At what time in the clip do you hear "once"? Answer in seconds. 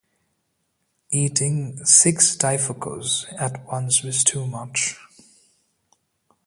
3.71-4.01